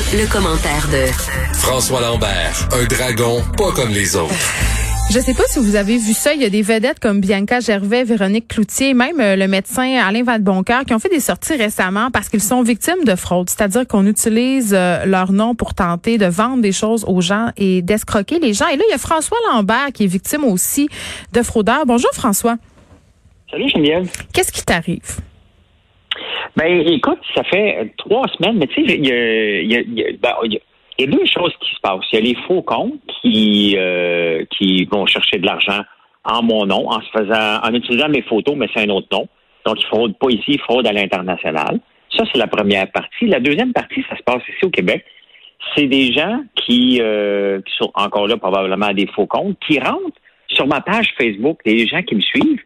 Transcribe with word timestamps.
Le, 0.00 0.32
commentaire 0.32 0.88
de 0.88 1.12
François 1.52 2.00
Lambert, 2.00 2.68
un 2.72 2.86
dragon 2.86 3.42
pas 3.58 3.70
comme 3.72 3.90
les 3.90 4.16
autres. 4.16 4.32
Je 5.12 5.20
sais 5.20 5.34
pas 5.34 5.42
si 5.46 5.58
vous 5.58 5.76
avez 5.76 5.98
vu 5.98 6.14
ça, 6.14 6.32
il 6.32 6.40
y 6.40 6.46
a 6.46 6.48
des 6.48 6.62
vedettes 6.62 6.98
comme 7.00 7.20
Bianca 7.20 7.60
Gervais, 7.60 8.04
Véronique 8.04 8.48
Cloutier, 8.48 8.94
même 8.94 9.20
euh, 9.20 9.36
le 9.36 9.46
médecin 9.46 9.98
Alain 10.02 10.22
Vadeboncoeur 10.22 10.86
qui 10.86 10.94
ont 10.94 10.98
fait 10.98 11.10
des 11.10 11.20
sorties 11.20 11.54
récemment 11.54 12.10
parce 12.10 12.30
qu'ils 12.30 12.40
sont 12.42 12.62
victimes 12.62 13.04
de 13.04 13.14
fraude, 13.14 13.50
c'est-à-dire 13.50 13.86
qu'on 13.86 14.06
utilise 14.06 14.72
euh, 14.72 15.04
leur 15.04 15.32
nom 15.32 15.54
pour 15.54 15.74
tenter 15.74 16.16
de 16.16 16.26
vendre 16.26 16.62
des 16.62 16.72
choses 16.72 17.04
aux 17.06 17.20
gens 17.20 17.50
et 17.58 17.82
d'escroquer 17.82 18.38
les 18.38 18.54
gens. 18.54 18.68
Et 18.68 18.78
là, 18.78 18.84
il 18.88 18.90
y 18.90 18.94
a 18.94 18.98
François 18.98 19.38
Lambert 19.52 19.88
qui 19.92 20.04
est 20.04 20.08
victime 20.08 20.44
aussi 20.44 20.88
de 21.32 21.42
fraudeurs. 21.42 21.84
Bonjour 21.84 22.10
François. 22.14 22.56
Salut 23.50 23.68
Geneviève. 23.68 24.10
Qu'est-ce 24.32 24.50
qui 24.50 24.64
t'arrive? 24.64 25.20
Ben, 26.56 26.80
écoute, 26.86 27.20
ça 27.34 27.44
fait 27.44 27.92
trois 27.96 28.26
semaines, 28.28 28.58
mais 28.58 28.66
tu 28.66 28.86
sais, 28.86 28.94
il 28.96 29.06
y 29.06 29.12
a, 29.12 29.60
y, 29.62 29.76
a, 29.76 29.80
y, 29.80 30.60
y 30.98 31.04
a, 31.04 31.06
deux 31.06 31.26
choses 31.26 31.54
qui 31.60 31.74
se 31.74 31.80
passent. 31.80 32.04
Il 32.12 32.18
y 32.18 32.18
a 32.18 32.24
les 32.24 32.36
faux 32.46 32.62
comptes 32.62 33.00
qui, 33.22 33.76
euh, 33.78 34.44
qui 34.56 34.84
vont 34.84 35.06
chercher 35.06 35.38
de 35.38 35.46
l'argent 35.46 35.82
en 36.24 36.42
mon 36.42 36.66
nom, 36.66 36.90
en 36.90 37.00
se 37.00 37.08
faisant, 37.10 37.60
en 37.62 37.72
utilisant 37.72 38.08
mes 38.08 38.22
photos, 38.22 38.56
mais 38.56 38.68
c'est 38.74 38.82
un 38.82 38.90
autre 38.90 39.08
nom. 39.12 39.28
Donc, 39.64 39.80
ils 39.80 39.86
fraudent 39.86 40.18
pas 40.18 40.30
ici, 40.30 40.52
ils 40.52 40.60
fraudent 40.60 40.86
à 40.86 40.92
l'international. 40.92 41.80
Ça, 42.16 42.24
c'est 42.32 42.38
la 42.38 42.46
première 42.46 42.90
partie. 42.90 43.26
La 43.26 43.40
deuxième 43.40 43.72
partie, 43.72 44.04
ça 44.08 44.16
se 44.16 44.22
passe 44.22 44.42
ici 44.48 44.64
au 44.64 44.70
Québec. 44.70 45.04
C'est 45.76 45.86
des 45.86 46.12
gens 46.12 46.42
qui, 46.56 46.98
euh, 47.00 47.60
qui 47.62 47.72
sont 47.76 47.90
encore 47.94 48.26
là 48.26 48.36
probablement 48.36 48.92
des 48.92 49.06
faux 49.06 49.26
comptes, 49.26 49.56
qui 49.66 49.78
rentrent 49.78 50.18
sur 50.48 50.66
ma 50.66 50.80
page 50.80 51.14
Facebook, 51.18 51.60
des 51.64 51.86
gens 51.86 52.02
qui 52.02 52.16
me 52.16 52.20
suivent, 52.20 52.60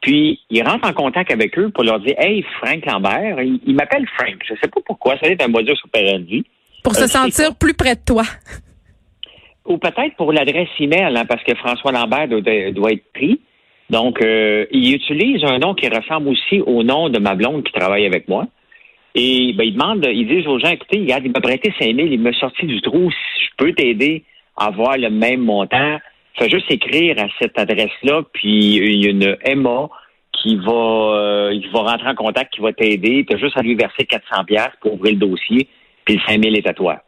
puis, 0.00 0.40
il 0.48 0.62
rentre 0.62 0.88
en 0.88 0.92
contact 0.92 1.30
avec 1.30 1.58
eux 1.58 1.70
pour 1.70 1.84
leur 1.84 2.00
dire 2.00 2.14
Hey, 2.18 2.44
Frank 2.58 2.84
Lambert, 2.86 3.42
il, 3.42 3.74
m'appelle 3.74 4.06
Frank. 4.16 4.36
Je 4.46 4.54
ne 4.54 4.58
sais 4.58 4.68
pas 4.68 4.80
pourquoi, 4.86 5.18
ça 5.18 5.28
être 5.28 5.44
un 5.44 5.48
modus 5.48 5.76
operandi. 5.84 6.44
Pour 6.82 6.94
se 6.94 7.04
euh, 7.04 7.06
sentir 7.06 7.54
plus 7.54 7.74
près 7.74 7.96
de 7.96 8.00
toi. 8.06 8.22
Ou 9.66 9.76
peut-être 9.76 10.16
pour 10.16 10.32
l'adresse 10.32 10.68
email, 10.78 11.14
hein, 11.14 11.26
parce 11.26 11.42
que 11.44 11.54
François 11.54 11.92
Lambert 11.92 12.28
doit, 12.28 12.92
être 12.92 13.12
pris. 13.12 13.40
Donc, 13.90 14.22
euh, 14.22 14.64
il 14.70 14.94
utilise 14.94 15.44
un 15.44 15.58
nom 15.58 15.74
qui 15.74 15.88
ressemble 15.88 16.28
aussi 16.28 16.60
au 16.60 16.82
nom 16.82 17.10
de 17.10 17.18
ma 17.18 17.34
blonde 17.34 17.62
qui 17.64 17.72
travaille 17.72 18.06
avec 18.06 18.26
moi. 18.26 18.46
Et 19.14 19.52
ben, 19.52 19.64
il 19.64 19.74
demande, 19.74 20.06
ils 20.10 20.26
disent 20.26 20.46
aux 20.46 20.58
gens, 20.58 20.70
écoutez, 20.70 21.00
regarde, 21.00 21.24
il 21.26 21.32
m'a 21.32 21.40
prêté 21.40 21.74
5 21.78 21.94
000, 21.94 22.08
il 22.10 22.20
m'a 22.20 22.32
sorti 22.32 22.64
du 22.64 22.80
trou, 22.80 23.10
si 23.10 23.44
je 23.44 23.50
peux 23.58 23.72
t'aider 23.74 24.24
à 24.56 24.66
avoir 24.66 24.96
le 24.96 25.10
même 25.10 25.40
montant. 25.40 25.98
Fais 26.38 26.48
juste 26.48 26.70
écrire 26.70 27.16
à 27.18 27.26
cette 27.40 27.58
adresse-là, 27.58 28.22
puis 28.32 28.76
il 28.76 29.04
y 29.04 29.06
a 29.06 29.10
une 29.10 29.36
Emma 29.42 29.88
qui 30.32 30.56
va, 30.56 30.72
euh, 30.72 31.50
il 31.52 31.68
va 31.70 31.80
rentrer 31.80 32.08
en 32.08 32.14
contact, 32.14 32.54
qui 32.54 32.60
va 32.60 32.72
t'aider. 32.72 33.26
Tu 33.28 33.34
as 33.34 33.38
juste 33.38 33.56
à 33.56 33.62
lui 33.62 33.74
verser 33.74 34.04
400 34.04 34.44
pièces 34.44 34.70
pour 34.80 34.94
ouvrir 34.94 35.14
le 35.14 35.18
dossier, 35.18 35.68
puis 36.04 36.14
le 36.16 36.20
5000 36.26 36.56
est 36.56 36.68
à 36.68 36.72
toi. 36.72 37.02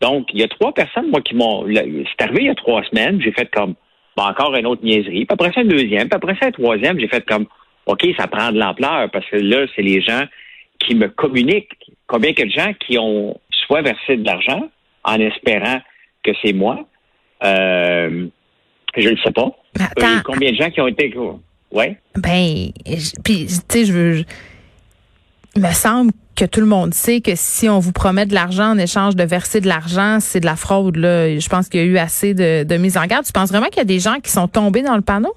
Donc, 0.00 0.28
il 0.34 0.40
y 0.40 0.42
a 0.42 0.48
trois 0.48 0.72
personnes, 0.72 1.08
moi, 1.08 1.22
qui 1.22 1.34
m'ont... 1.34 1.66
C'est 1.66 2.22
arrivé 2.22 2.42
il 2.42 2.46
y 2.46 2.50
a 2.50 2.54
trois 2.54 2.82
semaines, 2.84 3.20
j'ai 3.22 3.32
fait 3.32 3.50
comme, 3.50 3.74
encore 4.16 4.54
une 4.54 4.66
autre 4.66 4.84
niaiserie. 4.84 5.24
Puis 5.24 5.28
après 5.30 5.52
ça, 5.52 5.62
une 5.62 5.68
deuxième. 5.68 6.08
Puis 6.08 6.16
après 6.16 6.36
ça, 6.40 6.46
un 6.46 6.50
troisième, 6.50 6.98
j'ai 6.98 7.08
fait 7.08 7.24
comme, 7.24 7.46
OK, 7.86 8.06
ça 8.18 8.26
prend 8.26 8.52
de 8.52 8.58
l'ampleur, 8.58 9.10
parce 9.10 9.26
que 9.26 9.36
là, 9.36 9.66
c'est 9.74 9.82
les 9.82 10.02
gens 10.02 10.24
qui 10.78 10.94
me 10.94 11.08
communiquent. 11.08 11.72
Combien 12.06 12.32
que 12.32 12.42
de 12.42 12.50
gens 12.50 12.72
qui 12.74 12.98
ont 12.98 13.40
soit 13.50 13.82
versé 13.82 14.16
de 14.16 14.26
l'argent 14.26 14.68
en 15.04 15.20
espérant 15.20 15.80
que 16.22 16.32
c'est 16.42 16.52
moi, 16.52 16.84
euh, 17.44 18.26
je 18.96 19.08
ne 19.10 19.16
sais 19.16 19.30
pas. 19.32 19.50
Euh, 19.80 20.20
combien 20.24 20.50
de 20.52 20.56
gens 20.56 20.70
qui 20.70 20.80
ont 20.80 20.88
été. 20.88 21.14
Ouais. 21.70 21.96
Ben, 22.16 22.70
puis, 23.24 23.46
tu 23.46 23.54
sais, 23.68 23.84
je 23.84 23.92
veux. 23.92 24.24
Il 25.54 25.62
me 25.62 25.70
semble 25.72 26.12
que 26.36 26.44
tout 26.44 26.60
le 26.60 26.66
monde 26.66 26.92
sait 26.92 27.20
que 27.20 27.32
si 27.34 27.68
on 27.68 27.78
vous 27.78 27.92
promet 27.92 28.26
de 28.26 28.34
l'argent 28.34 28.72
en 28.72 28.78
échange 28.78 29.16
de 29.16 29.24
verser 29.24 29.60
de 29.60 29.68
l'argent, 29.68 30.18
c'est 30.20 30.40
de 30.40 30.46
la 30.46 30.56
fraude. 30.56 30.96
Là. 30.96 31.38
Je 31.38 31.48
pense 31.48 31.68
qu'il 31.68 31.80
y 31.80 31.82
a 31.82 31.86
eu 31.86 31.96
assez 31.96 32.34
de, 32.34 32.64
de 32.64 32.76
mise 32.76 32.98
en 32.98 33.06
garde. 33.06 33.24
Tu 33.24 33.32
penses 33.32 33.50
vraiment 33.50 33.66
qu'il 33.66 33.78
y 33.78 33.80
a 33.80 33.84
des 33.84 34.00
gens 34.00 34.16
qui 34.22 34.30
sont 34.30 34.46
tombés 34.46 34.82
dans 34.82 34.96
le 34.96 35.00
panneau? 35.00 35.34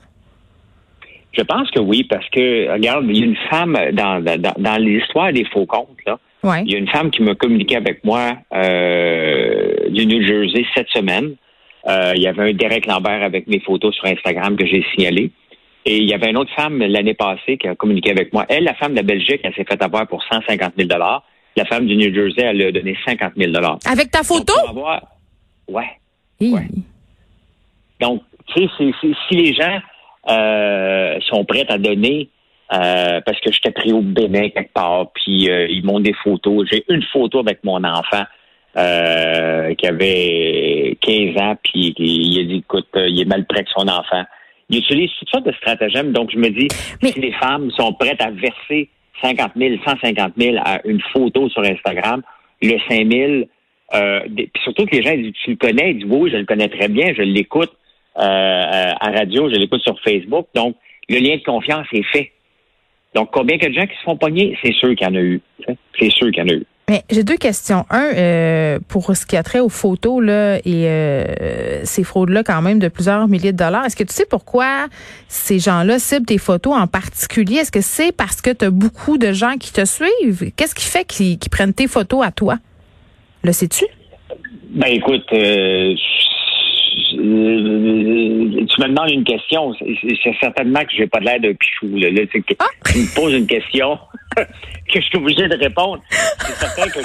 Je 1.32 1.42
pense 1.44 1.72
que 1.72 1.80
oui, 1.80 2.04
parce 2.04 2.28
que, 2.30 2.72
regarde, 2.74 3.06
il 3.08 3.18
y 3.18 3.22
a 3.22 3.26
une 3.26 3.38
femme 3.50 3.78
dans, 3.94 4.22
dans, 4.22 4.54
dans 4.58 4.78
l'histoire 4.78 5.32
des 5.32 5.46
faux 5.46 5.66
comptes, 5.66 6.00
là. 6.06 6.20
Ouais. 6.44 6.64
Il 6.66 6.72
y 6.72 6.76
a 6.76 6.78
une 6.78 6.90
femme 6.90 7.12
qui 7.12 7.22
m'a 7.22 7.36
communiqué 7.36 7.76
avec 7.76 8.04
moi 8.04 8.32
euh, 8.54 9.90
du 9.90 10.06
New 10.06 10.26
Jersey 10.26 10.66
cette 10.74 10.90
semaine. 10.90 11.36
Euh, 11.88 12.14
il 12.16 12.22
y 12.22 12.28
avait 12.28 12.50
un 12.50 12.54
Derek 12.54 12.86
Lambert 12.86 13.24
avec 13.24 13.48
mes 13.48 13.60
photos 13.60 13.96
sur 13.96 14.06
Instagram 14.06 14.58
que 14.58 14.66
j'ai 14.66 14.86
signalé. 14.94 15.32
Et 15.86 15.98
il 15.98 16.10
y 16.10 16.14
avait 16.14 16.30
une 16.30 16.38
autre 16.38 16.54
femme 16.56 16.80
l'année 16.80 17.14
passée 17.14 17.58
qui 17.58 17.68
a 17.68 17.76
communiqué 17.76 18.12
avec 18.12 18.34
moi. 18.34 18.46
Elle, 18.50 18.66
la 18.66 18.76
femme 18.76 18.92
de 18.92 18.98
la 18.98 19.04
Belgique, 19.04 19.42
elle 19.44 19.54
s'est 19.56 19.64
fait 19.64 19.82
avoir 19.82 20.08
pour 20.08 20.24
150 20.24 20.74
000 20.78 20.90
La 21.56 21.66
femme 21.66 21.88
du 21.88 21.96
New 21.96 22.14
Jersey, 22.14 22.42
elle 22.44 22.62
a 22.62 22.72
donné 22.72 22.98
50 23.06 23.34
000 23.38 23.54
Avec 23.86 24.12
ta 24.12 24.24
photo? 24.24 24.54
Avoir... 24.68 25.02
Ouais. 25.68 25.90
ouais. 26.42 26.68
Donc, 28.02 28.24
tu 28.48 28.68
sais, 28.78 28.92
si 29.30 29.36
les 29.36 29.54
gens 29.54 29.80
euh, 30.30 31.20
sont 31.22 31.46
prêts 31.46 31.66
à 31.70 31.78
donner 31.78 32.30
euh, 32.74 33.22
parce 33.22 33.40
que 33.40 33.52
j'étais 33.52 33.72
pris 33.72 33.94
au 33.94 34.02
Bénin 34.02 34.50
quelque 34.50 34.74
part, 34.74 35.12
puis 35.14 35.46
ils 35.46 35.84
m'ont 35.86 36.00
des 36.02 36.14
photos. 36.14 36.68
J'ai 36.70 36.84
une 36.90 37.04
photo 37.04 37.40
avec 37.40 37.64
mon 37.64 37.84
enfant 37.84 38.26
euh, 38.80 39.74
qui 39.76 39.88
avait 39.88 40.98
15 41.02 41.42
ans, 41.42 41.56
puis 41.62 41.94
il 41.98 42.40
a 42.40 42.44
dit, 42.46 42.58
écoute, 42.58 42.88
euh, 42.96 43.10
il 43.10 43.22
est 43.22 43.26
mal 43.26 43.46
près 43.46 43.64
que 43.64 43.70
son 43.72 43.88
enfant. 43.88 44.24
Il 44.70 44.78
utilise 44.78 45.10
toutes 45.20 45.30
sortes 45.30 45.46
de 45.46 45.52
stratagèmes. 45.54 46.12
Donc, 46.14 46.32
je 46.32 46.38
me 46.38 46.50
dis, 46.50 46.68
si 47.04 47.20
les 47.20 47.34
femmes 47.34 47.72
sont 47.72 47.92
prêtes 47.94 48.22
à 48.22 48.30
verser 48.32 48.90
50 49.22 49.52
000, 49.58 49.76
150 49.86 50.34
000 50.38 50.58
à 50.64 50.80
une 50.86 51.02
photo 51.12 51.50
sur 51.50 51.64
Instagram, 51.64 52.22
le 52.62 52.78
5 52.88 53.12
000, 53.12 53.44
euh, 53.96 54.20
puis 54.36 54.52
surtout 54.64 54.86
que 54.86 54.96
les 54.96 55.04
gens 55.04 55.16
disent, 55.16 55.34
tu 55.44 55.52
le 55.52 55.56
connais, 55.58 55.92
ils 55.92 56.04
disent, 56.04 56.08
oui, 56.10 56.30
je 56.32 56.38
le 56.38 56.46
connais 56.46 56.70
très 56.70 56.88
bien, 56.88 57.14
je 57.14 57.24
l'écoute 57.24 57.72
euh, 58.18 58.94
à 59.00 59.12
radio, 59.12 59.50
je 59.50 59.56
l'écoute 59.56 59.82
sur 59.82 60.00
Facebook. 60.02 60.48
Donc, 60.56 60.76
le 61.10 61.18
lien 61.18 61.36
de 61.36 61.44
confiance 61.44 61.88
est 61.92 62.06
fait. 62.14 62.32
Donc, 63.16 63.30
combien 63.32 63.58
de 63.58 63.74
gens 63.74 63.88
qui 63.88 63.96
se 63.98 64.04
font 64.04 64.18
pogner? 64.18 64.58
C'est 64.64 64.74
sûr 64.74 64.96
qu'il 64.96 65.08
y 65.08 65.10
en 65.10 65.16
a 65.16 65.22
eu. 65.22 65.42
C'est 66.00 66.12
sûr 66.12 66.32
qu'il 66.32 66.38
y 66.38 66.42
en 66.42 66.50
a 66.50 66.54
eu. 66.54 66.66
Mais 66.90 67.04
j'ai 67.12 67.24
deux 67.24 67.38
questions. 67.38 67.86
Un, 67.92 68.12
euh, 68.16 68.80
pour 68.88 69.16
ce 69.16 69.24
qui 69.28 69.38
a 69.38 69.44
trait 69.44 69.60
aux 69.60 69.70
photos 69.70 70.24
là 70.24 70.58
et 70.58 70.88
euh, 70.88 71.86
ces 71.86 72.04
fraudes-là 72.04 72.44
quand 72.44 72.64
même 72.64 72.80
de 72.80 72.88
plusieurs 72.88 73.28
milliers 73.28 73.52
de 73.52 73.58
dollars. 73.58 73.86
Est-ce 73.86 73.96
que 73.96 74.04
tu 74.04 74.12
sais 74.12 74.26
pourquoi 74.26 74.88
ces 75.28 75.60
gens-là 75.60 76.00
ciblent 76.00 76.26
tes 76.26 76.40
photos 76.40 76.74
en 76.76 76.88
particulier? 76.88 77.58
Est-ce 77.58 77.72
que 77.72 77.82
c'est 77.82 78.12
parce 78.12 78.42
que 78.42 78.50
tu 78.50 78.66
as 78.66 78.72
beaucoup 78.72 79.20
de 79.20 79.32
gens 79.34 79.58
qui 79.58 79.72
te 79.72 79.86
suivent? 79.86 80.52
Qu'est-ce 80.56 80.74
qui 80.74 80.86
fait 80.86 81.06
qu'ils 81.06 81.38
prennent 81.52 81.76
tes 81.76 81.88
photos 81.88 82.26
à 82.26 82.32
toi? 82.32 82.58
Le 83.44 83.52
sais-tu? 83.52 83.86
Ben 84.72 84.88
écoute, 84.88 85.26
euh, 85.34 85.38
euh, 85.38 85.96
tu 87.20 88.82
me 88.82 88.88
demandes 88.88 89.12
une 89.12 89.24
question. 89.24 89.74
C'est 89.74 90.36
certainement 90.40 90.82
que 90.82 90.92
j'ai 90.96 91.08
pas 91.08 91.20
l'air 91.20 91.40
d'un 91.40 91.54
pichou. 91.54 91.96
Là. 91.96 92.10
Ah! 92.60 92.66
Tu 92.92 93.00
me 93.00 93.16
poses 93.16 93.34
une 93.34 93.48
question 93.48 93.98
que 94.36 94.44
je 94.96 95.02
suis 95.02 95.18
obligé 95.18 95.48
de 95.48 95.58
répondre. 95.58 96.02
C'est 96.12 96.54
certain 96.54 96.88
que 96.88 97.00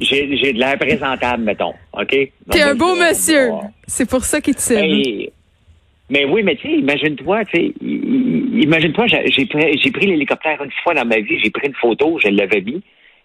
j'ai 0.00 0.52
de 0.52 0.58
l'air 0.58 0.78
présentable, 0.78 1.42
mettons. 1.42 1.74
OK? 1.92 2.16
T'es 2.50 2.62
un 2.62 2.74
beau 2.74 2.94
monsieur. 2.94 3.50
C'est 3.86 4.08
pour 4.08 4.24
ça 4.24 4.40
qu'il 4.40 4.54
te 4.54 4.74
mais, 4.74 5.30
mais 6.10 6.24
oui, 6.26 6.42
mais 6.42 6.56
tu 6.56 6.68
sais, 6.68 6.74
imagine-toi, 6.74 7.44
tu 7.46 7.56
sais, 7.56 7.74
imagine-toi, 7.80 9.06
j'ai 9.06 9.46
pris, 9.46 9.78
j'ai 9.78 9.90
pris 9.90 10.06
l'hélicoptère 10.06 10.62
une 10.62 10.70
fois 10.82 10.94
dans 10.94 11.06
ma 11.06 11.18
vie, 11.18 11.38
j'ai 11.42 11.50
pris 11.50 11.68
une 11.68 11.74
photo, 11.74 12.18
je 12.22 12.28
l'avais 12.28 12.60
mis, 12.60 12.82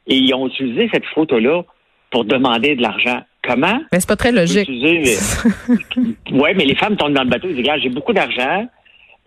et 0.07 0.15
ils 0.15 0.33
ont 0.33 0.47
utilisé 0.47 0.89
cette 0.93 1.05
photo-là 1.13 1.63
pour 2.11 2.25
demander 2.25 2.75
de 2.75 2.81
l'argent. 2.81 3.21
Comment? 3.43 3.79
Mais 3.91 3.99
c'est 3.99 4.07
pas 4.07 4.15
très 4.15 4.31
logique. 4.31 4.69
oui, 6.31 6.49
mais 6.55 6.65
les 6.65 6.75
femmes 6.75 6.97
tombent 6.97 7.13
dans 7.13 7.23
le 7.23 7.29
bateau, 7.29 7.47
ils 7.47 7.55
disent, 7.55 7.63
regarde, 7.63 7.81
j'ai 7.81 7.89
beaucoup 7.89 8.13
d'argent 8.13 8.67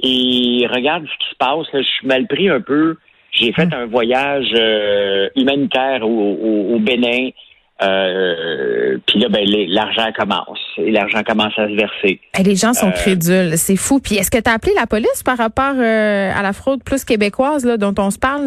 et 0.00 0.66
regarde 0.70 1.06
ce 1.06 1.24
qui 1.24 1.30
se 1.30 1.36
passe. 1.36 1.66
je 1.72 1.82
suis 1.82 2.06
mal 2.06 2.26
pris 2.26 2.48
un 2.48 2.60
peu. 2.60 2.96
J'ai 3.32 3.52
fait 3.52 3.66
hmm. 3.66 3.74
un 3.74 3.86
voyage 3.86 4.52
euh, 4.54 5.28
humanitaire 5.36 6.06
au, 6.06 6.78
Bénin. 6.78 7.30
Euh, 7.80 8.98
puis 9.06 9.18
là, 9.18 9.28
ben, 9.28 9.44
l'argent 9.68 10.08
commence. 10.16 10.60
Et 10.76 10.90
l'argent 10.90 11.22
commence 11.26 11.52
à 11.58 11.68
se 11.68 11.74
verser. 11.74 12.20
les 12.44 12.56
gens 12.56 12.74
sont 12.74 12.88
euh, 12.88 12.92
crédules. 12.92 13.56
C'est 13.56 13.76
fou. 13.76 13.98
Puis 13.98 14.16
est-ce 14.16 14.30
que 14.30 14.38
tu 14.38 14.48
as 14.48 14.54
appelé 14.54 14.72
la 14.76 14.86
police 14.86 15.22
par 15.24 15.38
rapport 15.38 15.74
à 15.78 16.42
la 16.42 16.52
fraude 16.52 16.82
plus 16.84 17.04
québécoise 17.04 17.64
là, 17.64 17.76
dont 17.76 17.94
on 17.98 18.10
se 18.10 18.18
parle? 18.18 18.46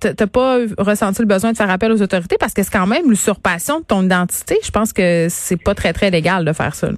Tu 0.00 0.14
T'as 0.14 0.26
pas 0.26 0.58
ressenti 0.78 1.22
le 1.22 1.28
besoin 1.28 1.52
de 1.52 1.56
faire 1.56 1.70
appel 1.70 1.92
aux 1.92 2.02
autorités 2.02 2.36
parce 2.38 2.52
que 2.52 2.62
c'est 2.62 2.72
quand 2.72 2.86
même 2.86 3.08
l'usurpation 3.08 3.80
de 3.80 3.84
ton 3.84 4.02
identité. 4.04 4.58
Je 4.62 4.70
pense 4.70 4.92
que 4.92 5.26
c'est 5.30 5.62
pas 5.62 5.74
très, 5.74 5.92
très 5.92 6.10
légal 6.10 6.44
de 6.44 6.52
faire 6.52 6.74
ça. 6.74 6.88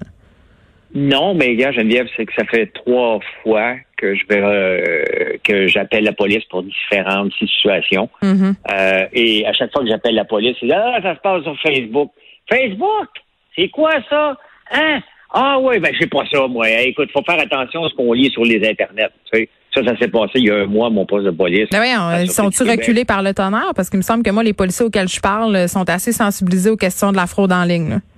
Non, 0.94 1.34
mais 1.34 1.54
gars, 1.56 1.72
Geneviève, 1.72 2.06
c'est 2.16 2.26
que 2.26 2.32
ça 2.34 2.44
fait 2.44 2.66
trois 2.66 3.18
fois 3.42 3.76
que 3.96 4.14
je 4.14 4.26
vais 4.28 4.42
euh, 4.42 5.36
que 5.42 5.66
j'appelle 5.66 6.04
la 6.04 6.12
police 6.12 6.44
pour 6.50 6.62
différentes 6.62 7.32
situations. 7.34 8.10
Mm-hmm. 8.22 8.54
Euh, 8.72 9.06
et 9.12 9.46
à 9.46 9.52
chaque 9.52 9.72
fois 9.72 9.82
que 9.82 9.88
j'appelle 9.88 10.14
la 10.14 10.24
police, 10.24 10.56
ils 10.60 10.68
disent 10.68 10.76
Ah, 10.76 10.98
ça 11.02 11.14
se 11.14 11.20
passe 11.20 11.42
sur 11.44 11.58
Facebook. 11.60 12.10
Facebook? 12.50 13.08
C'est 13.56 13.68
quoi 13.68 13.92
ça? 14.10 14.36
Hein? 14.72 15.00
Ah 15.32 15.58
oui, 15.60 15.78
ben 15.78 15.94
j'ai 15.98 16.06
pas 16.06 16.24
ça, 16.30 16.46
moi. 16.46 16.68
Écoute, 16.68 17.10
faut 17.12 17.22
faire 17.22 17.40
attention 17.40 17.84
à 17.84 17.88
ce 17.88 17.94
qu'on 17.94 18.12
lit 18.12 18.30
sur 18.30 18.44
les 18.44 18.68
internets. 18.68 19.08
Tu 19.32 19.40
sais. 19.40 19.48
Ça, 19.74 19.82
ça 19.82 19.96
s'est 19.96 20.08
passé 20.08 20.32
il 20.34 20.44
y 20.44 20.50
a 20.50 20.56
un 20.56 20.66
mois, 20.66 20.90
mon 20.90 21.06
poste 21.06 21.24
de 21.24 21.30
police. 21.30 21.68
Ben 21.72 21.80
oui, 21.80 22.28
sont-ils 22.28 22.70
reculés 22.70 23.06
par 23.06 23.22
le 23.22 23.32
tonnerre? 23.32 23.72
Parce 23.74 23.88
qu'il 23.88 23.96
me 23.96 24.02
semble 24.02 24.22
que 24.22 24.30
moi, 24.30 24.42
les 24.42 24.52
policiers 24.52 24.84
auxquels 24.84 25.08
je 25.08 25.18
parle 25.18 25.66
sont 25.66 25.88
assez 25.88 26.12
sensibilisés 26.12 26.68
aux 26.68 26.76
questions 26.76 27.10
de 27.10 27.16
la 27.16 27.26
fraude 27.26 27.52
en 27.52 27.64
ligne. 27.64 27.92
Oui, 27.94 28.11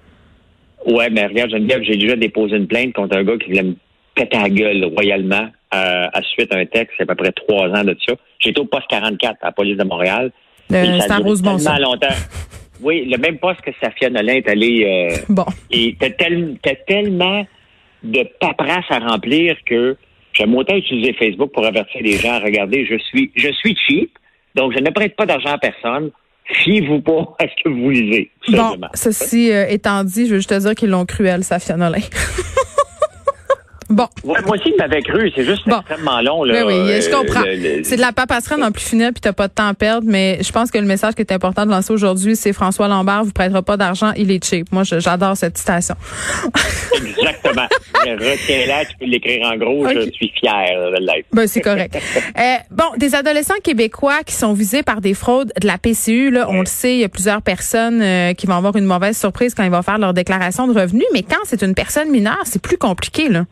Ouais, 0.86 1.10
mais 1.10 1.26
regarde, 1.26 1.50
Geneviève, 1.50 1.82
j'ai 1.82 1.96
déjà 1.96 2.16
déposé 2.16 2.56
une 2.56 2.66
plainte 2.66 2.92
contre 2.92 3.16
un 3.16 3.24
gars 3.24 3.38
qui 3.38 3.48
voulait 3.48 3.62
me 3.62 3.76
péter 4.14 4.38
la 4.38 4.48
gueule 4.48 4.84
royalement 4.84 5.48
euh, 5.74 6.06
à 6.12 6.22
suite 6.22 6.54
à 6.54 6.58
un 6.58 6.66
texte, 6.66 6.94
c'est 6.96 7.02
à 7.02 7.06
peu 7.06 7.16
près 7.16 7.32
trois 7.32 7.68
ans 7.68 7.84
de 7.84 7.96
ça. 8.06 8.14
J'étais 8.38 8.60
au 8.60 8.64
poste 8.64 8.86
44 8.88 9.38
à 9.40 9.46
la 9.46 9.52
police 9.52 9.76
de 9.76 9.84
Montréal. 9.84 10.30
Le, 10.70 11.00
ça 11.00 11.16
a 11.16 11.20
duré 11.20 11.34
tellement 11.42 11.78
longtemps. 11.78 12.08
Oui, 12.80 13.06
le 13.06 13.16
même 13.18 13.38
poste 13.38 13.60
que 13.60 13.70
Safia 13.80 14.10
Nolin 14.10 14.34
est 14.34 14.48
allé. 14.48 14.84
Euh, 14.84 15.16
bon. 15.28 15.46
Et 15.70 15.96
t'as, 15.98 16.10
tellement 16.10 17.46
de 18.02 18.28
paperasse 18.40 18.84
à 18.90 18.98
remplir 18.98 19.56
que 19.64 19.96
j'aime 20.32 20.54
autant 20.54 20.74
utiliser 20.74 21.12
Facebook 21.14 21.52
pour 21.52 21.64
avertir 21.64 22.02
les 22.02 22.18
gens. 22.18 22.40
Regardez, 22.40 22.84
je 22.84 22.98
suis, 22.98 23.30
je 23.36 23.50
suis 23.52 23.76
cheap, 23.76 24.10
donc 24.54 24.74
je 24.74 24.80
ne 24.80 24.90
prête 24.90 25.14
pas 25.16 25.24
d'argent 25.24 25.50
à 25.50 25.58
personne. 25.58 26.10
Fiez-vous 26.46 27.00
pas 27.00 27.34
à 27.38 27.44
ce 27.44 27.62
que 27.62 27.68
vous 27.70 27.90
lisez. 27.90 28.30
Bon, 28.48 28.78
ceci 28.92 29.50
euh, 29.50 29.66
étant 29.68 30.04
dit, 30.04 30.26
je 30.26 30.32
veux 30.32 30.38
juste 30.38 30.50
te 30.50 30.58
dire 30.58 30.74
qu'ils 30.74 30.90
l'ont 30.90 31.06
cruel, 31.06 31.42
Safia 31.42 31.76
Nolin. 31.76 32.00
Bon. 33.90 34.06
moi 34.24 34.38
aussi, 34.48 34.72
je 34.72 34.76
m'avais 34.76 35.02
cru. 35.02 35.30
C'est 35.34 35.44
juste 35.44 35.66
extrêmement 35.66 36.20
long. 36.20 36.44
Là, 36.44 36.66
oui, 36.66 36.74
oui, 36.84 37.02
je 37.02 37.10
comprends. 37.10 37.42
c'est 37.82 37.96
de 37.96 38.00
la 38.00 38.12
papasserie 38.12 38.60
dans 38.60 38.70
plus 38.70 38.84
finir, 38.84 39.10
puis 39.12 39.20
t'as 39.20 39.32
pas 39.32 39.48
de 39.48 39.52
temps 39.52 39.68
à 39.68 39.74
perdre. 39.74 40.06
Mais 40.08 40.38
je 40.42 40.52
pense 40.52 40.70
que 40.70 40.78
le 40.78 40.86
message 40.86 41.14
qui 41.14 41.22
est 41.22 41.32
important 41.32 41.66
de 41.66 41.70
lancer 41.70 41.92
aujourd'hui, 41.92 42.36
c'est 42.36 42.52
François 42.52 42.88
Lambert 42.88 43.24
vous 43.24 43.32
prêtera 43.32 43.62
pas 43.62 43.76
d'argent, 43.76 44.12
il 44.16 44.30
est 44.30 44.44
cheap. 44.44 44.72
Moi, 44.72 44.82
j'adore 44.84 45.36
cette 45.36 45.58
citation. 45.58 45.94
Exactement. 46.96 47.66
Retiens-la, 48.04 48.84
tu 48.84 48.96
peux 48.98 49.06
l'écrire 49.06 49.46
en 49.46 49.56
gros. 49.56 49.86
Je 49.88 50.10
suis 50.10 50.32
fier 50.38 50.90
de 50.90 51.00
l'être. 51.00 51.26
Ben, 51.32 51.46
c'est 51.46 51.60
correct. 51.60 51.96
euh, 52.38 52.56
bon, 52.70 52.84
des 52.96 53.14
adolescents 53.14 53.54
québécois 53.62 54.22
qui 54.24 54.34
sont 54.34 54.52
visés 54.52 54.82
par 54.82 55.00
des 55.00 55.14
fraudes 55.14 55.52
de 55.60 55.66
la 55.66 55.78
PCU, 55.78 56.30
là, 56.30 56.46
on 56.48 56.60
le 56.60 56.66
sait, 56.66 56.94
il 56.94 57.00
y 57.00 57.04
a 57.04 57.08
plusieurs 57.08 57.42
personnes 57.42 58.02
euh, 58.02 58.32
qui 58.34 58.46
vont 58.46 58.54
avoir 58.54 58.76
une 58.76 58.84
mauvaise 58.84 59.18
surprise 59.18 59.54
quand 59.54 59.64
ils 59.64 59.70
vont 59.70 59.82
faire 59.82 59.98
leur 59.98 60.14
déclaration 60.14 60.66
de 60.66 60.78
revenus. 60.78 61.06
Mais 61.12 61.22
quand 61.22 61.40
c'est 61.44 61.62
une 61.62 61.74
personne 61.74 62.10
mineure, 62.10 62.42
c'est 62.44 62.62
plus 62.62 62.78
compliqué, 62.78 63.28
là. 63.28 63.44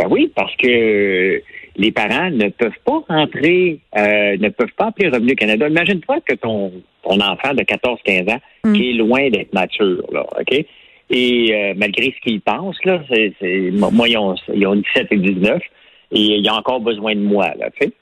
Ben 0.00 0.06
oui, 0.08 0.32
parce 0.34 0.56
que 0.56 1.42
les 1.76 1.92
parents 1.92 2.30
ne 2.30 2.48
peuvent 2.48 2.72
pas 2.86 3.02
rentrer, 3.06 3.80
euh, 3.98 4.36
ne 4.38 4.48
peuvent 4.48 4.72
pas 4.74 4.86
appeler 4.86 5.08
Revenu 5.08 5.34
Canada. 5.34 5.68
Imagine-toi 5.68 6.20
que 6.24 6.34
ton, 6.36 6.72
ton 7.02 7.20
enfant 7.20 7.52
de 7.52 7.62
14-15 7.62 8.32
ans, 8.32 8.40
mm. 8.64 8.72
qui 8.72 8.90
est 8.90 8.92
loin 8.94 9.28
d'être 9.28 9.52
mature, 9.52 10.02
là, 10.10 10.24
OK? 10.40 10.64
Et 11.10 11.54
euh, 11.54 11.74
malgré 11.76 12.14
ce 12.16 12.20
qu'il 12.22 12.40
pense, 12.40 12.82
là, 12.86 13.02
c'est, 13.10 13.34
moi, 13.72 14.08
ils 14.08 14.16
ont, 14.16 14.34
ils 14.54 14.66
ont 14.66 14.76
17 14.76 15.08
et 15.10 15.16
19, 15.18 15.60
et 16.12 16.18
il 16.18 16.48
a 16.48 16.54
encore 16.54 16.80
besoin 16.80 17.14
de 17.14 17.20
moi, 17.20 17.50
là, 17.58 17.68
tu 17.78 17.86
sais? 17.86 17.92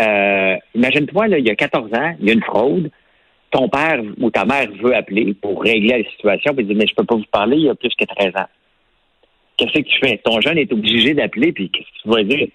Euh, 0.00 0.56
imagine-toi, 0.74 1.28
là, 1.28 1.38
il 1.38 1.46
y 1.46 1.50
a 1.50 1.54
14 1.54 1.92
ans, 1.92 2.14
il 2.18 2.28
y 2.28 2.30
a 2.30 2.32
une 2.32 2.42
fraude, 2.42 2.90
ton 3.50 3.68
père 3.68 4.00
ou 4.20 4.30
ta 4.30 4.46
mère 4.46 4.68
veut 4.82 4.96
appeler 4.96 5.34
pour 5.34 5.62
régler 5.62 6.02
la 6.02 6.10
situation, 6.12 6.54
puis 6.54 6.64
dire, 6.64 6.76
mais 6.76 6.86
je 6.86 6.94
peux 6.94 7.04
pas 7.04 7.16
vous 7.16 7.24
parler, 7.30 7.56
il 7.58 7.64
y 7.64 7.68
a 7.68 7.74
plus 7.74 7.94
que 7.94 8.06
13 8.06 8.36
ans 8.36 8.48
qu'est-ce 9.56 9.72
que 9.72 9.80
tu 9.80 9.98
fais? 9.98 10.18
Ton 10.18 10.40
jeune 10.40 10.58
est 10.58 10.72
obligé 10.72 11.14
d'appeler, 11.14 11.52
puis 11.52 11.70
qu'est-ce 11.70 11.86
que 11.86 12.02
tu 12.02 12.08
vas 12.08 12.22
dire? 12.24 12.48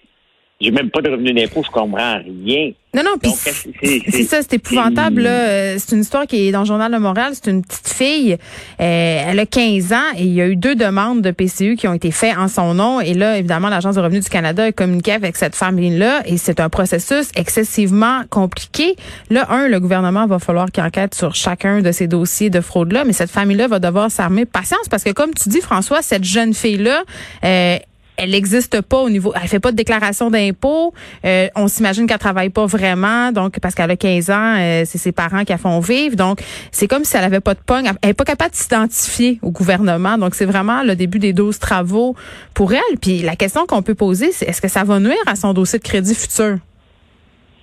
J'ai 0.62 0.72
même 0.72 0.92
pas 0.92 1.02
de 1.02 1.10
revenu 1.10 1.34
d'impôt, 1.34 1.64
je 1.66 1.72
comprends 1.72 2.20
rien. 2.20 2.72
Non, 2.94 3.04
non, 3.04 3.12
puis 3.22 3.32
c'est 3.32 4.24
ça, 4.24 4.42
c'est 4.42 4.56
épouvantable. 4.56 5.26
Euh, 5.26 5.78
c'est 5.80 5.96
une 5.96 6.02
histoire 6.02 6.28
qui 6.28 6.48
est 6.48 6.52
dans 6.52 6.60
le 6.60 6.66
Journal 6.66 6.92
de 6.92 6.98
Montréal. 6.98 7.32
C'est 7.34 7.50
une 7.50 7.64
petite 7.64 7.88
fille. 7.88 8.34
Euh, 8.34 9.24
elle 9.28 9.40
a 9.40 9.46
15 9.46 9.94
ans 9.94 10.12
et 10.18 10.24
il 10.24 10.34
y 10.34 10.42
a 10.42 10.48
eu 10.48 10.58
deux 10.58 10.76
demandes 10.76 11.22
de 11.22 11.32
PCU 11.32 11.78
qui 11.78 11.88
ont 11.88 11.94
été 11.94 12.12
faites 12.12 12.38
en 12.38 12.50
son 12.50 12.74
nom. 12.74 13.00
Et 13.00 13.14
là, 13.14 13.38
évidemment, 13.38 13.70
l'Agence 13.70 13.96
de 13.96 14.02
revenus 14.02 14.26
du 14.26 14.30
Canada 14.30 14.66
a 14.66 14.72
communiqué 14.74 15.14
avec 15.14 15.38
cette 15.38 15.56
famille-là 15.56 16.24
et 16.26 16.38
c'est 16.38 16.60
un 16.60 16.68
processus 16.68 17.30
excessivement 17.36 18.24
compliqué. 18.30 18.98
Là, 19.30 19.50
un, 19.50 19.70
le 19.70 19.80
gouvernement 19.80 20.28
va 20.28 20.40
falloir 20.40 20.70
qu'il 20.70 20.84
enquête 20.84 21.16
sur 21.16 21.34
chacun 21.34 21.82
de 21.82 21.94
ces 21.94 22.08
dossiers 22.08 22.50
de 22.50 22.60
fraude-là, 22.60 23.06
mais 23.06 23.14
cette 23.14 23.32
famille-là 23.32 23.70
va 23.70 23.80
devoir 23.80 24.12
s'armer 24.12 24.46
patience 24.46 24.90
parce 24.90 25.06
que, 25.06 25.12
comme 25.12 25.34
tu 25.34 25.48
dis, 25.48 25.62
François, 25.62 26.02
cette 26.02 26.26
jeune 26.26 26.54
fille-là, 26.54 27.04
euh, 27.46 27.78
elle 28.18 28.32
n'existe 28.32 28.82
pas 28.82 29.00
au 29.00 29.10
niveau, 29.10 29.34
elle 29.36 29.48
fait 29.48 29.60
pas 29.60 29.72
de 29.72 29.78
déclaration 29.78 30.30
d'impôt. 30.30 30.94
Euh, 31.26 31.48
on 31.56 31.68
s'imagine 31.68 32.08
qu'elle 32.08 32.20
travaille 32.20 32.50
pas 32.50 32.66
vraiment, 32.66 33.32
donc 33.32 33.60
parce 33.60 33.74
qu'elle 33.74 33.90
a 33.90 33.96
15 33.96 34.30
ans, 34.30 34.56
euh, 34.60 34.84
c'est 34.86 34.98
ses 34.98 35.12
parents 35.12 35.44
qui 35.44 35.52
la 35.52 35.58
font 35.58 35.80
vivre. 35.80 36.16
Donc 36.16 36.42
c'est 36.72 36.88
comme 36.88 37.04
si 37.04 37.18
elle 37.18 37.24
avait 37.24 37.40
pas 37.40 37.54
de 37.54 37.60
pogne, 37.60 37.90
elle 38.02 38.10
est 38.10 38.14
pas 38.14 38.24
capable 38.24 38.52
de 38.52 38.56
s'identifier 38.56 39.40
au 39.42 39.52
gouvernement. 39.52 40.18
Donc 40.18 40.36
c'est 40.36 40.46
vraiment 40.46 40.84
le 40.84 40.96
début 40.96 41.20
des 41.20 41.34
12 41.34 41.60
travaux 41.60 42.16
pour 42.54 42.74
elle. 42.74 42.98
Puis 43.02 43.20
la 43.20 43.36
question 43.36 43.66
qu'on 43.66 43.82
peut 43.82 43.96
poser, 43.96 44.32
c'est 44.32 44.46
est-ce 44.46 44.62
que 44.62 44.68
ça 44.68 44.84
va 44.84 45.00
nuire 45.00 45.16
à 45.26 45.36
son 45.36 45.54
dossier 45.54 45.80
de 45.80 45.84
crédit 45.84 46.14
futur? 46.14 46.58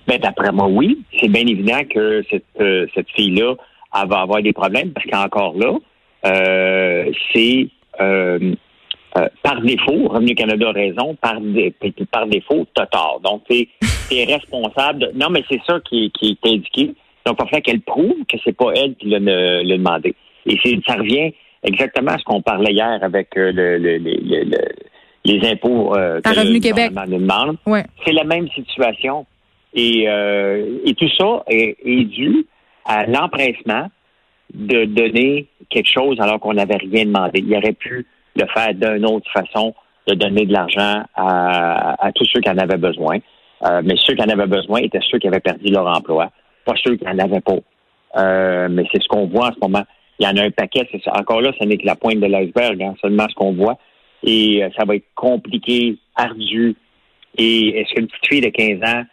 Ben 0.07 0.19
d'après 0.19 0.51
moi, 0.51 0.67
oui. 0.67 1.03
C'est 1.19 1.29
bien 1.29 1.45
évident 1.45 1.81
que 1.93 2.23
cette, 2.29 2.43
euh, 2.59 2.87
cette 2.95 3.09
fille-là 3.15 3.53
va 3.93 4.21
avoir 4.21 4.41
des 4.41 4.53
problèmes 4.53 4.91
parce 4.91 5.05
qu'encore 5.05 5.55
là, 5.57 5.73
c'est 7.33 7.69
euh, 9.19 9.27
par 9.43 9.61
défaut, 9.61 10.07
Revenu 10.07 10.35
Canada 10.35 10.69
a 10.69 10.71
raison, 10.71 11.15
par, 11.21 11.37
par 12.11 12.27
défaut, 12.27 12.65
Total. 12.73 13.21
Donc, 13.23 13.43
tu 13.49 13.67
es 14.11 14.23
responsable. 14.33 15.11
Non, 15.15 15.29
mais 15.29 15.43
c'est 15.49 15.61
ça 15.67 15.79
qui, 15.87 16.11
qui 16.11 16.37
est 16.43 16.49
indiqué. 16.49 16.93
Donc, 17.25 17.37
il 17.39 17.51
va 17.51 17.61
qu'elle 17.61 17.81
prouve 17.81 18.25
que 18.27 18.37
c'est 18.43 18.55
pas 18.55 18.71
elle 18.75 18.95
qui 18.95 19.07
l'a 19.07 19.19
demandé. 19.19 20.15
Et 20.45 20.57
ça 20.87 20.95
revient 20.95 21.31
exactement 21.63 22.11
à 22.11 22.17
ce 22.17 22.23
qu'on 22.23 22.41
parlait 22.41 22.71
hier 22.71 22.99
avec 23.01 23.37
euh, 23.37 23.51
le, 23.53 23.77
les 25.25 25.49
impôts 25.49 25.95
euh, 25.95 26.21
que 26.21 26.29
Revenu 26.29 26.59
Québec. 26.59 26.91
demande. 27.07 27.57
Ouais. 27.65 27.85
C'est 28.05 28.13
la 28.13 28.23
même 28.23 28.47
situation. 28.49 29.25
Et, 29.73 30.05
euh, 30.07 30.79
et 30.85 30.93
tout 30.95 31.09
ça 31.17 31.43
est, 31.47 31.77
est 31.83 32.05
dû 32.05 32.47
à 32.85 33.05
l'empressement 33.05 33.87
de 34.53 34.85
donner 34.85 35.45
quelque 35.69 35.89
chose 35.91 36.19
alors 36.19 36.39
qu'on 36.39 36.53
n'avait 36.53 36.77
rien 36.77 37.05
demandé. 37.05 37.39
Il 37.39 37.49
y 37.49 37.55
aurait 37.55 37.73
pu 37.73 38.07
de 38.39 38.45
faire 38.53 38.73
d'une 38.73 39.05
autre 39.05 39.29
façon, 39.31 39.73
de 40.07 40.15
donner 40.15 40.45
de 40.45 40.53
l'argent 40.53 41.03
à, 41.15 42.11
tous 42.15 42.25
ceux 42.33 42.39
qui 42.41 42.49
en 42.49 42.57
avaient 42.57 42.77
besoin. 42.77 43.17
Euh, 43.65 43.81
mais 43.83 43.95
ceux 43.97 44.15
qui 44.15 44.21
en 44.21 44.29
avaient 44.29 44.47
besoin 44.47 44.79
étaient 44.79 45.01
ceux 45.11 45.19
qui 45.19 45.27
avaient 45.27 45.41
perdu 45.41 45.71
leur 45.71 45.85
emploi, 45.85 46.31
pas 46.65 46.73
ceux 46.83 46.95
qui 46.95 47.03
n'en 47.03 47.17
avaient 47.17 47.41
pas. 47.41 47.57
Euh, 48.17 48.67
mais 48.71 48.85
c'est 48.91 49.01
ce 49.01 49.07
qu'on 49.07 49.27
voit 49.27 49.49
en 49.49 49.53
ce 49.53 49.59
moment. 49.61 49.83
Il 50.19 50.25
y 50.25 50.29
en 50.29 50.37
a 50.37 50.45
un 50.45 50.51
paquet, 50.51 50.87
c'est 50.91 51.01
ça. 51.03 51.11
Encore 51.17 51.41
là, 51.41 51.51
ce 51.59 51.65
n'est 51.65 51.77
que 51.77 51.85
la 51.85 51.95
pointe 51.95 52.19
de 52.19 52.25
l'iceberg, 52.25 52.81
hein, 52.81 52.95
seulement 53.01 53.27
ce 53.29 53.35
qu'on 53.35 53.53
voit. 53.53 53.77
Et 54.23 54.63
euh, 54.63 54.69
ça 54.77 54.85
va 54.85 54.95
être 54.95 55.07
compliqué, 55.15 55.97
ardu. 56.15 56.75
Et 57.37 57.79
est-ce 57.79 57.93
qu'une 57.93 58.07
petite 58.07 58.27
fille 58.27 58.41
de 58.41 58.49
15 58.49 58.89
ans 58.89 59.03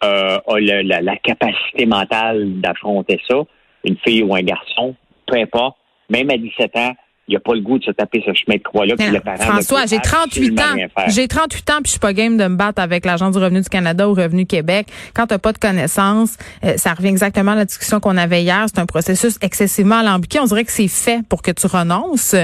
a 0.00 0.60
la, 0.60 1.00
la, 1.00 1.16
capacité 1.16 1.86
mentale 1.86 2.60
d'affronter 2.60 3.20
ça? 3.28 3.36
Une 3.84 3.96
fille 3.98 4.22
ou 4.22 4.34
un 4.34 4.42
garçon, 4.42 4.94
peu 5.26 5.36
importe. 5.36 5.76
Même 6.10 6.30
à 6.30 6.36
17 6.36 6.76
ans, 6.76 6.92
il 7.28 7.36
a 7.36 7.40
pas 7.40 7.54
le 7.54 7.60
goût 7.60 7.78
de 7.78 7.84
se 7.84 7.90
taper 7.92 8.22
ce 8.26 8.34
chemin 8.34 8.56
de 8.56 8.62
croix-là. 8.62 8.94
François, 9.38 9.86
j'ai 9.86 9.98
38 9.98 10.60
ans. 10.60 10.64
J'ai 11.08 11.28
38 11.28 11.70
ans, 11.70 11.74
puis 11.76 11.84
je 11.86 11.90
suis 11.90 12.00
pas 12.00 12.12
game 12.12 12.36
de 12.36 12.44
me 12.44 12.56
battre 12.56 12.82
avec 12.82 13.04
l'Agence 13.04 13.36
du 13.36 13.42
revenu 13.42 13.60
du 13.60 13.68
Canada 13.68 14.08
ou 14.08 14.14
Revenu 14.14 14.44
Québec. 14.44 14.88
Quand 15.14 15.26
tu 15.26 15.38
pas 15.38 15.52
de 15.52 15.58
connaissances, 15.58 16.36
euh, 16.64 16.76
ça 16.76 16.94
revient 16.94 17.08
exactement 17.08 17.52
à 17.52 17.56
la 17.56 17.64
discussion 17.64 18.00
qu'on 18.00 18.16
avait 18.16 18.42
hier. 18.42 18.66
C'est 18.66 18.80
un 18.80 18.86
processus 18.86 19.38
excessivement 19.40 19.96
alambiqué. 19.96 20.40
On 20.40 20.44
dirait 20.44 20.64
que 20.64 20.72
c'est 20.72 20.88
fait 20.88 21.26
pour 21.28 21.42
que 21.42 21.52
tu 21.52 21.66
renonces. 21.66 22.34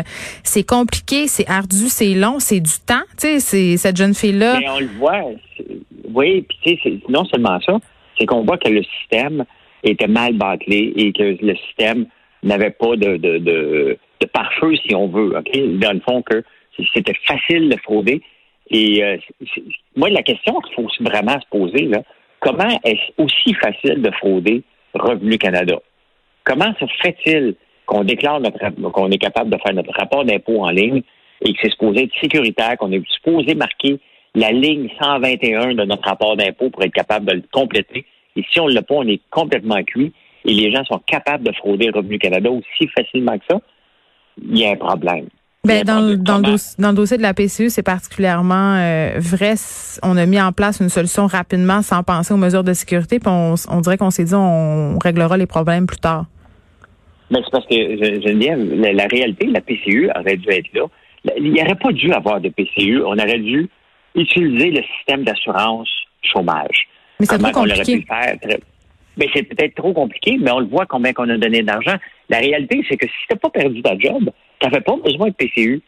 C'est 0.43 0.65
compliqué, 0.65 1.27
c'est 1.29 1.49
ardu, 1.49 1.89
c'est 1.89 2.15
long, 2.15 2.39
c'est 2.39 2.61
du 2.61 2.79
temps. 2.87 3.03
Tu 3.21 3.41
sais, 3.41 3.77
cette 3.77 3.97
jeune 3.97 4.15
fille-là. 4.15 4.59
Mais 4.61 4.69
on 4.69 4.81
le 4.81 4.91
voit. 4.99 5.23
Oui, 6.15 6.47
puis 6.49 6.59
tu 6.63 6.83
sais, 6.83 6.99
non 7.09 7.25
seulement 7.25 7.61
ça, 7.61 7.79
c'est 8.19 8.27
qu'on 8.27 8.45
voit 8.45 8.59
que 8.59 8.69
le 8.69 8.83
système 8.83 9.45
était 9.83 10.09
mal 10.09 10.35
bâclé 10.35 10.93
et 10.97 11.13
que 11.13 11.37
le 11.45 11.57
système 11.57 12.07
n'avait 12.43 12.71
pas 12.71 12.97
de, 12.97 13.17
de, 13.17 13.39
de 13.39 13.99
de 14.21 14.27
pare-feu, 14.27 14.75
si 14.87 14.95
on 14.95 15.09
veut. 15.09 15.37
OK? 15.37 15.79
Dans 15.79 15.93
le 15.93 16.01
fond, 16.01 16.23
que 16.23 16.43
c'était 16.95 17.15
facile 17.27 17.69
de 17.69 17.77
frauder. 17.83 18.23
Et 18.71 19.03
euh, 19.03 19.17
moi, 19.97 20.11
la 20.11 20.23
question 20.23 20.55
qu'il 20.61 20.75
faut 20.75 20.89
vraiment 21.01 21.41
se 21.41 21.47
poser, 21.51 21.87
là, 21.87 22.03
comment 22.41 22.79
est-ce 22.85 23.23
aussi 23.23 23.55
facile 23.55 24.03
de 24.03 24.11
frauder 24.13 24.63
Revenu 24.95 25.39
Canada? 25.39 25.77
Comment 26.45 26.73
se 26.79 26.87
fait-il 27.03 27.55
qu'on 27.87 28.05
déclare 28.05 28.41
notre 28.41 28.59
qu'on 28.91 29.11
est 29.11 29.19
capable 29.19 29.51
de 29.51 29.59
faire 29.59 29.75
notre 29.75 29.93
rapport 29.93 30.25
d'impôt 30.25 30.63
en 30.63 30.71
ligne 30.71 31.03
et 31.43 31.53
que 31.53 31.59
c'est 31.63 31.71
supposé 31.71 32.05
être 32.05 32.21
sécuritaire, 32.21 32.77
qu'on 32.77 32.93
est 32.93 33.03
supposé 33.11 33.55
marquer 33.55 33.99
la 34.35 34.51
ligne 34.51 34.89
121 35.01 35.75
de 35.75 35.85
notre 35.85 36.07
rapport 36.07 36.37
d'impôt 36.37 36.69
pour 36.69 36.83
être 36.83 36.93
capable 36.93 37.27
de 37.27 37.35
le 37.35 37.43
compléter? 37.51 38.05
Et 38.37 38.45
si 38.51 38.61
on 38.61 38.69
ne 38.69 38.75
l'a 38.75 38.83
pas, 38.83 38.95
on 38.95 39.07
est 39.07 39.21
complètement 39.31 39.83
cuit 39.83 40.13
et 40.45 40.53
les 40.53 40.73
gens 40.73 40.85
sont 40.85 41.01
capables 41.07 41.45
de 41.45 41.53
frauder 41.53 41.91
Revenu 41.91 42.19
Canada 42.19 42.51
aussi 42.51 42.89
facilement 42.97 43.39
que 43.39 43.45
ça 43.51 43.61
il 44.43 44.59
y 44.59 44.67
a 44.67 44.71
un 44.71 44.77
problème. 44.77 45.27
Ben, 45.65 45.85
dans, 45.85 46.17
dans, 46.17 46.39
le 46.39 46.95
dossier 46.95 47.17
de 47.17 47.23
la 47.23 47.35
PCU, 47.35 47.69
c'est 47.69 47.83
particulièrement 47.83 48.77
euh, 48.77 49.15
vrai. 49.19 49.55
On 50.03 50.17
a 50.17 50.25
mis 50.25 50.41
en 50.41 50.53
place 50.53 50.81
une 50.81 50.89
solution 50.89 51.27
rapidement 51.27 51.83
sans 51.83 52.03
penser 52.03 52.33
aux 52.33 52.39
mesures 52.39 52.65
de 52.65 52.73
sécurité, 52.73 53.19
puis 53.19 53.29
on, 53.29 53.81
dirait 53.81 53.99
qu'on 53.99 54.11
s'est 54.11 54.25
dit 54.25 54.35
on 54.35 54.99
réglera 54.99 55.37
les 55.37 55.47
problèmes 55.47 55.87
plus 55.87 55.99
tard. 55.99 56.27
Mais 57.31 57.41
c'est 57.45 57.51
parce 57.51 57.67
que, 57.67 57.75
Geneviève, 57.75 58.81
la, 58.81 58.93
la 58.93 59.07
réalité, 59.09 59.47
la 59.47 59.61
PCU 59.61 60.09
aurait 60.17 60.37
dû 60.37 60.49
être 60.49 60.73
là. 60.73 60.87
Il 61.37 61.53
n'y 61.53 61.61
aurait 61.61 61.75
pas 61.75 61.93
dû 61.93 62.13
avoir 62.13 62.41
de 62.41 62.49
PCU. 62.49 63.03
On 63.03 63.19
aurait 63.19 63.41
dû 63.41 63.69
utiliser 64.15 64.71
le 64.71 64.83
système 64.97 65.25
d'assurance 65.25 65.91
chômage. 66.23 66.89
Mais 67.21 67.27
c'est 67.27 67.39
trop 67.39 67.51
compliqué. 67.51 68.07
Mais 69.19 69.27
c'est 69.35 69.43
peut-être 69.43 69.75
trop 69.75 69.93
compliqué, 69.93 70.39
mais 70.41 70.51
on 70.51 70.61
le 70.61 70.67
voit 70.67 70.87
combien 70.87 71.13
qu'on 71.13 71.29
a 71.29 71.37
donné 71.37 71.63
d'argent. 71.63 71.97
La 72.31 72.39
réalité, 72.39 72.83
c'est 72.89 72.97
que 72.97 73.07
si 73.07 73.13
tu 73.29 73.35
n'as 73.35 73.39
pas 73.39 73.51
perdu 73.51 73.83
ta 73.83 73.99
job, 73.99 74.31
tu 74.61 74.67
n'avais 74.67 74.81
pas 74.81 74.97
besoin 74.97 75.29
de 75.29 75.35
PCU. 75.35 75.83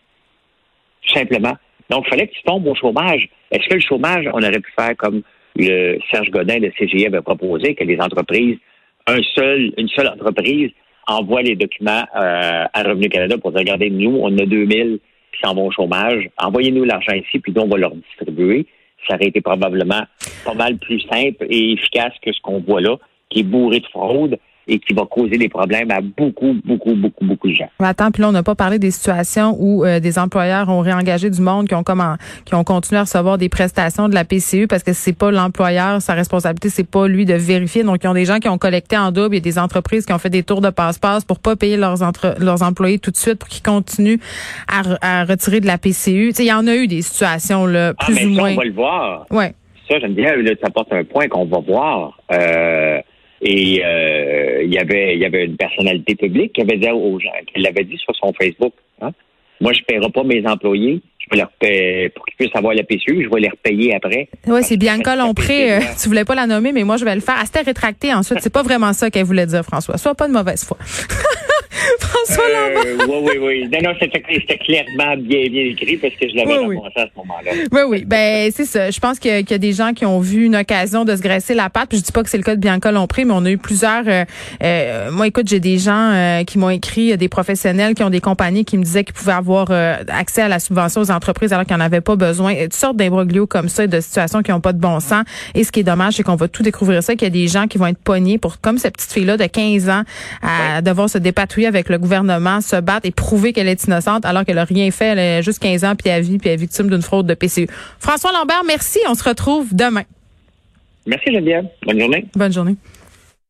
Tout 1.03 1.15
simplement. 1.15 1.57
Donc, 1.89 2.05
il 2.07 2.11
fallait 2.11 2.27
que 2.27 2.35
tu 2.35 2.43
tombes 2.43 2.67
au 2.67 2.75
chômage. 2.75 3.29
Est-ce 3.51 3.69
que 3.69 3.75
le 3.75 3.81
chômage, 3.81 4.29
on 4.33 4.43
aurait 4.43 4.61
pu 4.61 4.73
faire 4.79 4.97
comme 4.97 5.23
le 5.57 5.99
Serge 6.11 6.31
Godin 6.31 6.59
de 6.59 6.69
CGI 6.71 7.07
avait 7.07 7.23
proposé, 7.23 7.75
que 7.75 7.85
les 7.85 8.01
entreprises, 8.01 8.59
un 9.07 9.23
seul, 9.35 9.73
une 9.77 9.89
seule 9.89 10.09
entreprise 10.09 10.71
envoie 11.07 11.43
les 11.43 11.57
documents 11.57 12.05
euh, 12.17 12.65
à 12.73 12.83
Revenu 12.83 13.09
Canada 13.09 13.37
pour 13.39 13.53
dire, 13.53 13.61
regardez, 13.61 13.91
nous, 13.91 14.19
on 14.23 14.37
a 14.39 14.47
2000 14.47 15.01
qui 15.33 15.41
s'en 15.43 15.55
vont 15.55 15.67
au 15.67 15.71
chômage. 15.71 16.29
Envoyez-nous 16.39 16.85
l'argent 16.85 17.15
ici, 17.15 17.39
puis 17.39 17.53
nous, 17.55 17.63
on 17.63 17.69
va 17.69 17.79
leur 17.79 17.95
distribuer. 17.95 18.67
Ça 19.09 19.15
aurait 19.15 19.29
été 19.29 19.41
probablement 19.41 20.03
pas 20.45 20.55
mal 20.55 20.77
plus 20.77 21.01
simple 21.11 21.47
et 21.49 21.73
efficace 21.73 22.13
que 22.23 22.33
ce 22.33 22.41
qu'on 22.41 22.61
voit 22.61 22.81
là, 22.81 22.97
qui 23.31 23.41
est 23.41 23.45
bourré 23.45 23.81
de 23.81 23.87
fraude 23.87 24.39
et 24.71 24.79
qui 24.79 24.95
va 24.95 25.05
causer 25.05 25.37
des 25.37 25.49
problèmes 25.49 25.91
à 25.91 26.01
beaucoup, 26.01 26.55
beaucoup, 26.65 26.95
beaucoup, 26.95 27.25
beaucoup 27.25 27.49
de 27.49 27.55
gens. 27.55 27.69
attends, 27.81 28.11
puis 28.11 28.23
là, 28.23 28.29
on 28.29 28.33
n'a 28.33 28.43
pas 28.43 28.55
parlé 28.55 28.79
des 28.79 28.91
situations 28.91 29.57
où 29.59 29.85
euh, 29.85 29.99
des 29.99 30.19
employeurs 30.19 30.69
ont 30.69 30.81
réengagé 30.81 31.29
du 31.29 31.41
monde 31.41 31.67
qui 31.67 31.75
ont 31.75 31.83
comment, 31.83 32.17
qui 32.45 32.55
ont 32.55 32.63
continué 32.63 32.99
à 32.99 33.03
recevoir 33.03 33.37
des 33.37 33.49
prestations 33.49 34.09
de 34.09 34.15
la 34.15 34.25
PCU 34.25 34.69
parce 34.69 34.85
que 34.85 34.93
c'est 34.93 35.17
pas 35.17 35.31
l'employeur, 35.31 36.01
sa 36.01 36.15
responsabilité, 36.15 36.69
c'est 36.69 36.89
pas 36.89 37.09
lui 37.09 37.25
de 37.25 37.35
vérifier. 37.35 37.83
Donc, 37.83 37.99
il 38.03 38.07
y 38.07 38.11
a 38.11 38.15
des 38.15 38.25
gens 38.25 38.39
qui 38.39 38.49
ont 38.49 38.59
collecté 38.59 38.97
en 38.97 39.11
double, 39.11 39.35
il 39.35 39.39
y 39.39 39.41
a 39.41 39.53
des 39.53 39.59
entreprises 39.59 40.07
qui 40.07 40.13
ont 40.13 40.19
fait 40.19 40.31
des 40.31 40.45
tours 40.45 40.61
de 40.61 40.71
passe-passe 40.71 41.25
pour 41.25 41.41
pas 41.41 41.57
payer 41.57 41.77
leurs 41.77 42.03
entre, 42.03 42.37
leurs 42.39 42.63
employés 42.63 42.99
tout 42.99 43.11
de 43.11 43.17
suite 43.17 43.39
pour 43.39 43.49
qu'ils 43.49 43.63
continuent 43.63 44.21
à, 44.69 45.25
retirer 45.25 45.61
de 45.61 45.67
la 45.67 45.79
PCU. 45.79 46.33
il 46.39 46.45
y 46.45 46.53
en 46.53 46.67
a 46.67 46.77
eu 46.77 46.87
des 46.87 47.03
situations 47.03 47.67
là, 47.67 47.93
ah, 47.99 48.05
plus 48.05 48.15
mais 48.15 48.25
ou 48.27 48.35
ça, 48.35 48.41
moins. 48.41 48.53
On 48.53 48.57
va 48.57 48.65
le 48.65 48.73
voir. 48.73 49.27
Ouais. 49.31 49.55
Ça, 49.89 49.99
j'aime 49.99 50.15
bien, 50.15 50.37
là, 50.37 50.53
ça 50.63 50.71
porte 50.71 50.93
un 50.93 51.03
point 51.03 51.27
qu'on 51.27 51.47
va 51.47 51.59
voir. 51.59 52.21
Euh, 52.33 53.01
et 53.43 53.83
euh, 53.85 54.63
il 54.63 54.73
y 54.73 54.79
avait 54.79 55.15
il 55.15 55.21
y 55.21 55.25
avait 55.25 55.47
une 55.47 55.57
personnalité 55.57 56.15
publique 56.15 56.53
qui 56.53 56.61
avait 56.63 56.77
dit 56.77 56.91
aux 56.91 57.19
gens, 57.19 57.31
qui 57.53 57.61
l'avait 57.61 57.85
dit 57.85 57.97
sur 57.99 58.15
son 58.17 58.33
Facebook. 58.33 58.73
Hein? 59.01 59.11
Moi, 59.61 59.73
je 59.73 59.81
ne 59.81 59.85
paierai 59.85 60.11
pas 60.11 60.25
mes 60.25 60.47
employés. 60.47 61.03
Je 61.19 61.27
vais 61.31 61.37
leur 61.37 61.51
payer, 61.53 62.09
pour 62.09 62.25
qu'ils 62.25 62.37
puissent 62.37 62.57
avoir 62.57 62.75
la 62.75 62.83
PCU, 62.83 63.25
je 63.25 63.29
vais 63.29 63.41
les 63.41 63.51
repayer 63.51 63.95
après. 63.95 64.29
Oui, 64.47 64.63
c'est 64.63 64.79
Bianca 64.79 65.15
Lompré. 65.17 65.75
Euh, 65.75 65.81
tu 66.03 66.09
voulais 66.09 66.25
pas 66.25 66.35
la 66.35 66.47
nommer, 66.47 66.73
mais 66.73 66.83
moi, 66.83 66.97
je 66.97 67.05
vais 67.05 67.15
le 67.15 67.21
faire. 67.21 67.37
Elle 67.39 67.47
s'était 67.47 67.61
rétractée 67.61 68.13
ensuite. 68.13 68.41
C'est 68.41 68.53
pas 68.53 68.63
vraiment 68.63 68.93
ça 68.95 69.11
qu'elle 69.11 69.27
voulait 69.27 69.47
dire, 69.47 69.63
François. 69.63 69.99
Sois 69.99 70.15
pas 70.15 70.29
de 70.29 70.33
mauvaise 70.33 70.65
foi. 70.65 70.79
François 72.25 72.45
euh, 72.45 72.97
Lambert. 72.97 73.09
oui, 73.09 73.17
oui, 73.23 73.39
oui. 73.41 73.69
Non, 73.73 73.91
non, 73.91 73.97
c'était 74.01 74.59
clairement 74.59 75.17
bien, 75.17 75.49
bien 75.49 75.65
écrit 75.65 75.97
parce 75.97 76.15
que 76.15 76.29
je 76.29 76.37
l'avais 76.37 76.59
oui, 76.59 76.77
à 76.97 77.03
ce 77.03 77.11
moment-là. 77.17 77.53
Oui, 77.73 77.81
oui. 77.89 78.05
Ben, 78.07 78.51
c'est 78.55 78.65
ça. 78.65 78.91
Je 78.91 79.01
pense 79.01 79.19
qu'il 79.19 79.31
y, 79.31 79.55
a 79.55 79.59
des 79.59 79.73
gens 79.73 79.93
qui 79.93 80.05
ont 80.05 80.21
vu 80.21 80.45
une 80.45 80.57
occasion 80.57 81.05
de 81.05 81.15
se 81.15 81.23
graisser 81.23 81.55
la 81.55 81.71
patte. 81.71 81.89
Puis 81.89 81.99
je 81.99 82.05
dis 82.05 82.13
pas 82.13 82.23
que 82.23 82.31
c'est 82.31 82.37
le 82.37 82.43
cas 82.43 82.57
de 82.57 82.61
Bianca 82.61 82.93
Lompré, 82.93 83.25
mais 83.25 83.33
on 83.35 83.45
a 83.45 83.51
eu 83.51 83.59
plusieurs. 83.59 84.05
Euh, 84.07 84.25
euh, 84.63 85.11
moi, 85.11 85.27
écoute, 85.27 85.49
j'ai 85.49 85.61
des 85.61 85.79
gens 85.79 86.43
qui 86.47 86.59
m'ont 86.59 86.71
écrit, 86.71 87.17
des 87.17 87.29
professionnels 87.29 87.95
qui 87.95 88.03
ont 88.03 88.11
des 88.11 88.21
compagnies 88.21 88.65
qui 88.65 88.79
me 88.79 88.85
disaient 88.85 89.05
qu'ils 89.05 89.15
pouvaient 89.15 89.33
avoir 89.33 89.71
accès 90.09 90.43
à 90.43 90.49
la 90.49 90.59
subvention 90.59 91.01
aux 91.01 91.11
entreprises 91.11 91.53
alors 91.53 91.65
qu'ils 91.65 91.77
n'en 91.77 91.85
avaient 91.85 92.01
pas 92.01 92.17
besoin. 92.17 92.55
Toutes 92.55 92.75
sortes 92.75 92.97
d'imbroglios 92.97 93.47
comme 93.47 93.69
ça, 93.69 93.87
de 93.87 94.01
situations 94.01 94.43
qui 94.43 94.51
n'ont 94.51 94.61
pas 94.61 94.73
de 94.73 94.81
bon 94.81 95.01
sens. 95.01 95.25
Et 95.55 95.65
ce 95.65 95.73
qui 95.73 95.81
est 95.81 95.85
dommage, 95.85 96.15
c'est 96.15 96.23
qu'on 96.23 96.37
va 96.37 96.49
tout 96.49 96.63
découvrir 96.63 97.03
ça, 97.03 97.15
qu'il 97.15 97.23
y 97.23 97.27
a 97.27 97.31
des 97.31 97.49
gens 97.49 97.67
qui 97.67 97.79
vont 97.79 97.87
être 97.87 97.99
pognés 97.99 98.39
pour, 98.39 98.61
comme 98.61 98.79
cette 98.79 98.95
petite 98.95 99.13
fille-là 99.13 99.37
de 99.37 99.45
15 99.45 99.89
ans, 99.89 100.03
à 100.43 100.83
devoir 100.83 101.09
se 101.09 101.19
dépatouiller 101.19 101.67
avec 101.67 101.89
le 101.89 101.99
gouvernement, 101.99 102.10
se 102.11 102.81
battre 102.81 103.07
et 103.07 103.11
prouver 103.11 103.53
qu'elle 103.53 103.69
est 103.69 103.85
innocente 103.85 104.25
alors 104.25 104.45
qu'elle 104.45 104.59
a 104.59 104.65
rien 104.65 104.91
fait. 104.91 105.07
Elle 105.07 105.19
a 105.19 105.41
juste 105.41 105.61
15 105.61 105.85
ans 105.85 105.95
puis 105.97 106.11
à 106.11 106.21
vie 106.21 106.39
puis 106.39 106.49
elle 106.49 106.55
est 106.55 106.63
victime 106.63 106.89
d'une 106.89 107.03
fraude 107.03 107.27
de 107.27 107.35
PCU. 107.35 107.69
François 107.99 108.33
Lambert, 108.33 108.63
merci. 108.67 108.99
On 109.09 109.15
se 109.15 109.25
retrouve 109.25 109.75
demain. 109.75 110.05
Merci 111.07 111.33
Geneviève. 111.33 111.67
Bonne 111.85 112.01
journée. 112.01 112.27
Bonne 112.35 112.53
journée. 112.53 112.77